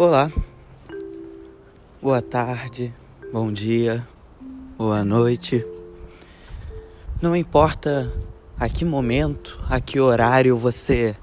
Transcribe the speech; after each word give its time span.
Olá, 0.00 0.30
boa 2.00 2.22
tarde, 2.22 2.94
bom 3.32 3.52
dia, 3.52 4.06
boa 4.76 5.02
noite. 5.02 5.66
Não 7.20 7.34
importa 7.34 8.08
a 8.56 8.68
que 8.68 8.84
momento, 8.84 9.60
a 9.68 9.80
que 9.80 9.98
horário 9.98 10.56
você 10.56 11.16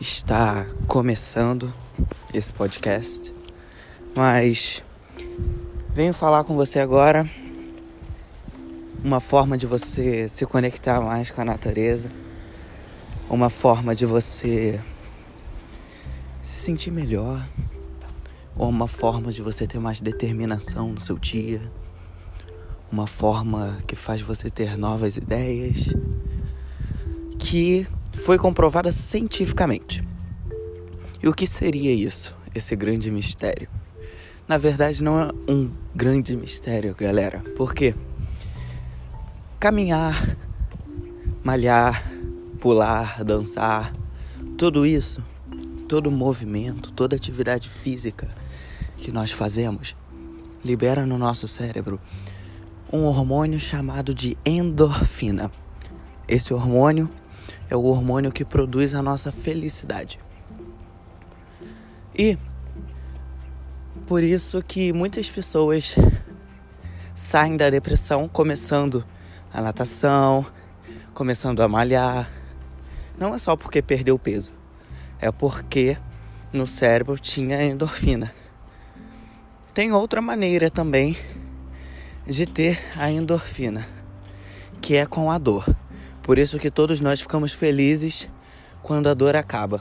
está 0.00 0.66
começando 0.88 1.70
esse 2.32 2.50
podcast, 2.50 3.34
mas 4.16 4.82
venho 5.90 6.14
falar 6.14 6.44
com 6.44 6.56
você 6.56 6.78
agora. 6.78 7.28
Uma 9.04 9.20
forma 9.20 9.58
de 9.58 9.66
você 9.66 10.26
se 10.26 10.46
conectar 10.46 11.02
mais 11.02 11.30
com 11.30 11.42
a 11.42 11.44
natureza, 11.44 12.08
uma 13.28 13.50
forma 13.50 13.94
de 13.94 14.06
você 14.06 14.80
se 16.40 16.62
sentir 16.62 16.90
melhor 16.90 17.46
ou 18.60 18.68
uma 18.68 18.86
forma 18.86 19.32
de 19.32 19.40
você 19.40 19.66
ter 19.66 19.78
mais 19.78 20.02
determinação 20.02 20.92
no 20.92 21.00
seu 21.00 21.18
dia, 21.18 21.62
uma 22.92 23.06
forma 23.06 23.78
que 23.86 23.96
faz 23.96 24.20
você 24.20 24.50
ter 24.50 24.76
novas 24.76 25.16
ideias, 25.16 25.96
que 27.38 27.86
foi 28.12 28.36
comprovada 28.36 28.92
cientificamente. 28.92 30.06
E 31.22 31.26
o 31.26 31.32
que 31.32 31.46
seria 31.46 31.90
isso, 31.90 32.36
esse 32.54 32.76
grande 32.76 33.10
mistério? 33.10 33.66
Na 34.46 34.58
verdade, 34.58 35.02
não 35.02 35.18
é 35.18 35.30
um 35.48 35.70
grande 35.94 36.36
mistério, 36.36 36.94
galera, 36.94 37.42
porque 37.56 37.94
caminhar, 39.58 40.36
malhar, 41.42 42.12
pular, 42.60 43.24
dançar, 43.24 43.94
tudo 44.58 44.84
isso, 44.84 45.24
todo 45.88 46.10
movimento, 46.10 46.92
toda 46.92 47.16
atividade 47.16 47.66
física 47.66 48.38
que 49.00 49.10
nós 49.10 49.32
fazemos 49.32 49.96
libera 50.64 51.06
no 51.06 51.16
nosso 51.16 51.48
cérebro 51.48 52.00
um 52.92 53.04
hormônio 53.04 53.58
chamado 53.58 54.14
de 54.14 54.36
endorfina. 54.44 55.50
Esse 56.28 56.52
hormônio 56.52 57.08
é 57.68 57.76
o 57.76 57.82
hormônio 57.84 58.32
que 58.32 58.44
produz 58.44 58.94
a 58.94 59.02
nossa 59.02 59.32
felicidade. 59.32 60.18
E 62.14 62.36
por 64.06 64.22
isso 64.22 64.62
que 64.62 64.92
muitas 64.92 65.30
pessoas 65.30 65.94
saem 67.14 67.56
da 67.56 67.70
depressão 67.70 68.28
começando 68.28 69.04
a 69.52 69.60
natação, 69.60 70.44
começando 71.14 71.62
a 71.62 71.68
malhar. 71.68 72.28
Não 73.16 73.34
é 73.34 73.38
só 73.38 73.56
porque 73.56 73.80
perdeu 73.80 74.18
peso, 74.18 74.52
é 75.20 75.30
porque 75.30 75.96
no 76.52 76.66
cérebro 76.66 77.18
tinha 77.18 77.62
endorfina. 77.62 78.32
Tem 79.72 79.92
outra 79.92 80.20
maneira 80.20 80.68
também 80.68 81.16
de 82.26 82.44
ter 82.44 82.80
a 82.96 83.08
endorfina, 83.08 83.86
que 84.80 84.96
é 84.96 85.06
com 85.06 85.30
a 85.30 85.38
dor. 85.38 85.64
Por 86.24 86.38
isso 86.38 86.58
que 86.58 86.72
todos 86.72 87.00
nós 87.00 87.20
ficamos 87.20 87.52
felizes 87.52 88.28
quando 88.82 89.08
a 89.08 89.14
dor 89.14 89.36
acaba, 89.36 89.80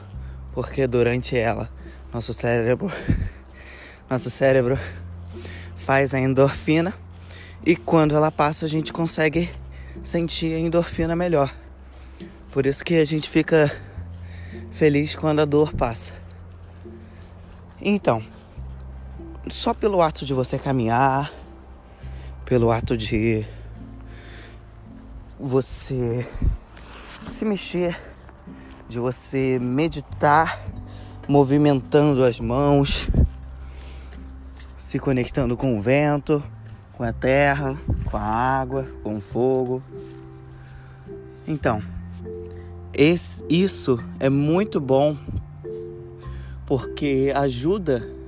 porque 0.53 0.85
durante 0.85 1.35
ela 1.35 1.71
nosso 2.13 2.33
cérebro 2.33 2.91
nosso 4.09 4.29
cérebro 4.29 4.79
faz 5.75 6.13
a 6.13 6.19
endorfina 6.19 6.93
e 7.65 7.75
quando 7.75 8.15
ela 8.15 8.31
passa 8.31 8.65
a 8.65 8.69
gente 8.69 8.93
consegue 8.93 9.49
sentir 10.03 10.53
a 10.53 10.59
endorfina 10.59 11.15
melhor. 11.15 11.51
Por 12.51 12.67
isso 12.67 12.85
que 12.85 12.95
a 12.95 13.05
gente 13.05 13.27
fica 13.27 13.75
feliz 14.71 15.15
quando 15.15 15.39
a 15.39 15.45
dor 15.45 15.73
passa. 15.73 16.13
Então, 17.81 18.23
só 19.47 19.73
pelo 19.73 20.01
ato 20.01 20.25
de 20.25 20.33
você 20.33 20.59
caminhar, 20.59 21.31
pelo 22.45 22.71
ato 22.71 22.97
de 22.97 23.45
você 25.39 26.27
se 27.29 27.45
mexer, 27.45 27.97
de 28.89 28.99
você 28.99 29.57
meditar, 29.59 30.59
movimentando 31.27 32.23
as 32.23 32.39
mãos, 32.39 33.09
se 34.77 34.99
conectando 34.99 35.55
com 35.55 35.77
o 35.77 35.81
vento, 35.81 36.43
com 36.93 37.03
a 37.03 37.13
terra, 37.13 37.77
com 38.11 38.17
a 38.17 38.21
água, 38.21 38.87
com 39.03 39.17
o 39.17 39.21
fogo. 39.21 39.81
Então, 41.47 41.81
esse, 42.93 43.43
isso 43.47 44.03
é 44.19 44.29
muito 44.29 44.81
bom 44.81 45.15
porque 46.65 47.31
ajuda 47.35 48.18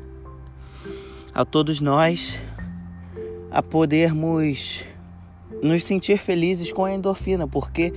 a 1.33 1.45
todos 1.45 1.81
nós 1.81 2.39
a 3.49 3.61
podermos 3.61 4.83
nos 5.61 5.83
sentir 5.83 6.17
felizes 6.17 6.71
com 6.71 6.85
a 6.85 6.93
endorfina, 6.93 7.47
porque 7.47 7.93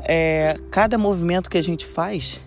é, 0.00 0.58
cada 0.70 0.96
movimento 0.96 1.50
que 1.50 1.58
a 1.58 1.62
gente 1.62 1.84
faz, 1.84 2.40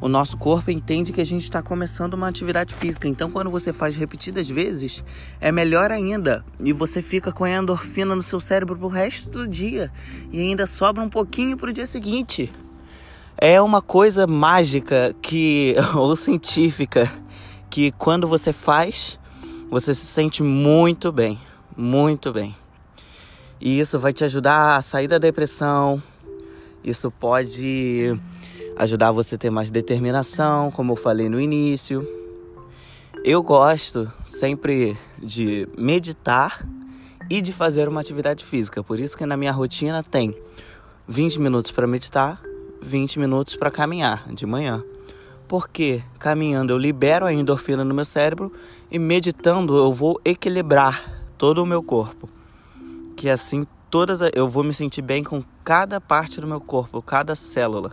o 0.00 0.08
nosso 0.08 0.36
corpo 0.36 0.70
entende 0.70 1.12
que 1.12 1.20
a 1.20 1.26
gente 1.26 1.42
está 1.42 1.60
começando 1.60 2.14
uma 2.14 2.28
atividade 2.28 2.72
física. 2.72 3.08
Então, 3.08 3.30
quando 3.30 3.50
você 3.50 3.72
faz 3.72 3.96
repetidas 3.96 4.48
vezes, 4.48 5.02
é 5.40 5.50
melhor 5.50 5.90
ainda 5.90 6.44
e 6.60 6.72
você 6.72 7.02
fica 7.02 7.32
com 7.32 7.44
a 7.44 7.50
endorfina 7.50 8.14
no 8.14 8.22
seu 8.22 8.38
cérebro 8.38 8.76
pro 8.76 8.88
resto 8.88 9.30
do 9.30 9.48
dia 9.48 9.90
e 10.32 10.40
ainda 10.40 10.66
sobra 10.66 11.02
um 11.02 11.08
pouquinho 11.08 11.56
pro 11.56 11.72
dia 11.72 11.86
seguinte. 11.86 12.52
É 13.36 13.60
uma 13.60 13.82
coisa 13.82 14.26
mágica 14.26 15.14
que 15.20 15.74
ou 15.94 16.14
científica 16.14 17.10
que 17.68 17.92
quando 17.92 18.26
você 18.26 18.52
faz 18.52 19.18
você 19.70 19.94
se 19.94 20.06
sente 20.06 20.42
muito 20.42 21.12
bem, 21.12 21.38
muito 21.76 22.32
bem. 22.32 22.56
E 23.60 23.78
isso 23.78 23.98
vai 23.98 24.12
te 24.12 24.24
ajudar 24.24 24.76
a 24.76 24.82
sair 24.82 25.08
da 25.08 25.18
depressão. 25.18 26.02
Isso 26.82 27.10
pode 27.10 28.18
ajudar 28.76 29.12
você 29.12 29.34
a 29.34 29.38
ter 29.38 29.50
mais 29.50 29.70
determinação, 29.70 30.70
como 30.70 30.92
eu 30.92 30.96
falei 30.96 31.28
no 31.28 31.40
início. 31.40 32.06
Eu 33.24 33.42
gosto 33.42 34.10
sempre 34.24 34.96
de 35.22 35.68
meditar 35.76 36.66
e 37.28 37.42
de 37.42 37.52
fazer 37.52 37.88
uma 37.88 38.00
atividade 38.00 38.44
física. 38.44 38.82
Por 38.82 38.98
isso 38.98 39.18
que 39.18 39.26
na 39.26 39.36
minha 39.36 39.52
rotina 39.52 40.02
tem 40.02 40.34
20 41.06 41.40
minutos 41.40 41.72
para 41.72 41.86
meditar, 41.86 42.40
20 42.80 43.18
minutos 43.18 43.56
para 43.56 43.70
caminhar 43.70 44.32
de 44.32 44.46
manhã. 44.46 44.82
Porque 45.48 46.02
caminhando 46.18 46.72
eu 46.72 46.78
libero 46.78 47.24
a 47.24 47.32
endorfina 47.32 47.84
no 47.84 47.94
meu 47.94 48.04
cérebro 48.04 48.52
e 48.90 48.98
meditando 48.98 49.76
eu 49.76 49.92
vou 49.92 50.20
equilibrar 50.24 51.22
todo 51.38 51.62
o 51.62 51.66
meu 51.66 51.82
corpo. 51.82 52.28
Que 53.16 53.30
assim 53.30 53.66
todas 53.90 54.20
eu 54.34 54.46
vou 54.46 54.62
me 54.62 54.72
sentir 54.72 55.02
bem 55.02 55.24
com 55.24 55.42
cada 55.64 56.00
parte 56.00 56.40
do 56.40 56.46
meu 56.46 56.60
corpo, 56.60 57.00
cada 57.00 57.34
célula. 57.34 57.92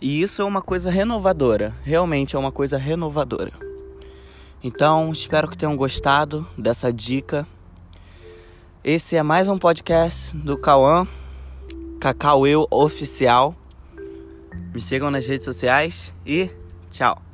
E 0.00 0.22
isso 0.22 0.42
é 0.42 0.44
uma 0.44 0.62
coisa 0.62 0.90
renovadora, 0.90 1.74
realmente 1.82 2.36
é 2.36 2.38
uma 2.38 2.52
coisa 2.52 2.76
renovadora. 2.76 3.52
Então, 4.62 5.10
espero 5.10 5.48
que 5.48 5.58
tenham 5.58 5.76
gostado 5.76 6.46
dessa 6.56 6.92
dica. 6.92 7.46
Esse 8.84 9.16
é 9.16 9.22
mais 9.22 9.48
um 9.48 9.58
podcast 9.58 10.36
do 10.36 10.56
Cauã, 10.56 11.06
Cacau 12.00 12.46
Eu 12.46 12.66
Oficial. 12.70 13.54
Me 14.78 14.82
sigam 14.82 15.10
nas 15.10 15.26
redes 15.26 15.44
sociais 15.44 16.14
e 16.24 16.48
tchau. 16.88 17.27